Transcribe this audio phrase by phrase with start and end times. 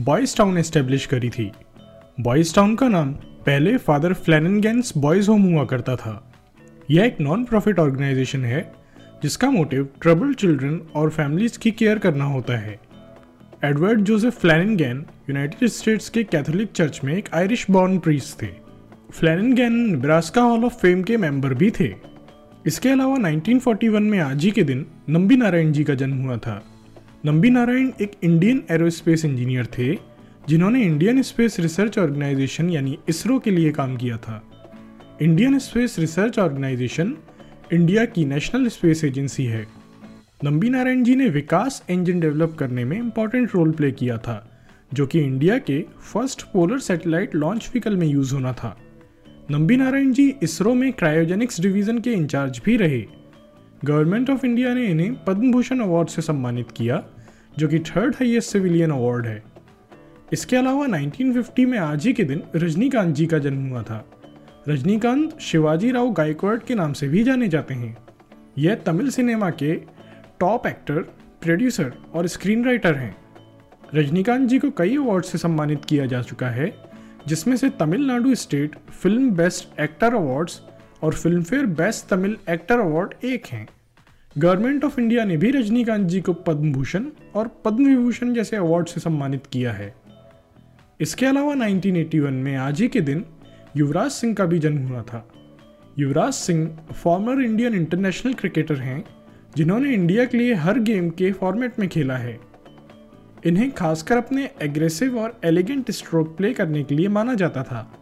[0.00, 1.52] Boys town establish करी थी।
[2.20, 3.12] Boys town का नाम
[3.46, 6.32] पहले फादर फ्लैनगैन्स बॉयज़ होम हुआ करता था।
[6.90, 8.74] यह एक नॉन प्रॉफिट ऑर्गेनाइजेशन है,
[9.22, 12.80] जिसका मोटिव ट्रबल चिल्ड्रन और फैमिलीज़ की केयर करना होता है।
[13.64, 18.48] Edward Joseph Flanagan United States के कैथोलिक चर्च में एक आयरिश बॉर्न प्रीस्ट थे।
[19.12, 21.94] Flanagan Nebraska hall of fame के मेंबर भी थे।
[22.66, 26.64] इसके अलावा 1941 में आज ही के दिन नंबी नारायण जी का जन्म हुआ था।
[27.26, 29.94] नंबी नारायण एक इंडियन एरोस्पेस इंजीनियर थे,
[30.48, 34.42] जिन्होंने इंडियन स्पेस रिसर्च ऑर्गेनाइजेशन यानी इसरो के लिए काम किया था।
[35.22, 37.14] Indian space research organisation
[37.72, 39.66] India की नेशनल स्पेस एजेंसी है।
[40.44, 44.36] नंबी नारायण जी ने विकास इंजन डेवलप करने में इंपॉर्टेंट रोल प्ले किया था,
[44.94, 45.80] जो कि इंडिया के
[46.12, 48.76] first polar satellite launch vehicle में यूज़ होना था।
[49.50, 53.04] नंबी नारायण जी इसरो में क्रायोजेनिक्स डिवीज़न के इंचार्ज भी रहे।
[53.84, 57.02] गवर्नमेंट ऑफ़ इंडिया ने इन्हें पद्म भूषण अवार्ड से सम्मानित किया।
[57.58, 59.42] जो कि थर्ड हाईएस्ट सिविलियन अवार्ड है।
[60.32, 64.10] इसके अलावा 1950 में आज ही के दिन रजनीकांत जी का जन्म हुआ था।
[64.68, 67.96] रजनीकांत शिवाजी राव गायकवाड़ के नाम से भी जाने जाते हैं।
[68.58, 69.74] यह तमिल सिनेमा के
[70.40, 70.98] टॉप एक्टर
[71.42, 73.16] प्रोड्यूसर और स्क्रीन राइटर हैं।
[73.94, 76.74] रजनीकांत जी को कई अवार्ड से सम्मानित किया जा चुका है,
[77.26, 80.60] जिसमें से Tamil Nadu state film best actor awards
[81.02, 83.68] और Filmfare best Tamil actor award एक हैं।
[84.38, 88.86] गवर्नमेंट ऑफ़ इंडिया ने भी रजनीकांत जी को पद्म भूषण और पद्म विभूषण जैसे अवार्ड
[88.86, 89.94] से सम्मानित किया है।
[91.00, 93.24] इसके अलावा 1981 में आज ही के दिन
[93.76, 95.28] युवराज सिंह का भी जन्म हुआ था।
[95.98, 99.04] Yuvraj Singh former Indian international cricketer हैं,
[99.56, 102.40] जिन्होंने इंडिया के लिए हर गेम के फॉर्मेट में खेला है।
[103.46, 107.98] इन्हें खासकर अपने एग्रेसिव और एलिगेंट स्ट्रोक प्ले करने के लिए माना जाता था।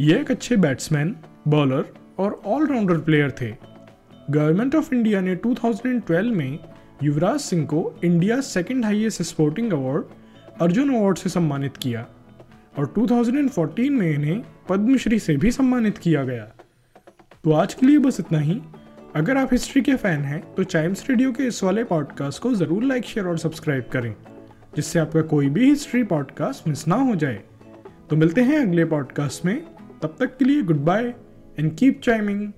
[0.00, 1.16] ये एक अच्छे बैट्समैन
[1.48, 1.84] बॉलर
[2.18, 3.71] और ऑलराउंडर प्लेयर थे।
[4.32, 6.58] गवर्नमेंट ऑफ़ इंडिया ने 2012 में
[7.02, 10.04] युवराज सिंह को India second highest sporting award
[10.60, 12.06] Arjuna award से सम्मानित किया
[12.78, 16.44] और 2014 में इन्हें पद्मश्री से भी सम्मानित किया गया।
[17.44, 18.60] तो आज के लिए बस इतना ही।
[19.16, 22.84] अगर आप हिस्ट्री के फ़ैन हैं तो चाइम्स रेडियो के इस वाले पॉडकास्ट को ज़रूर
[22.84, 24.14] लाइक, शेयर और सब्सक्राइब करें,
[24.76, 27.42] जिससे आपका कोई भी हिस्ट्री पॉडकास्ट मिस ना हो जाए।
[28.10, 29.56] तो मिलते हैं अगले पॉडकास्ट में।
[30.02, 31.14] तब तक के लिए goodbye
[31.58, 32.50] and keep chiming.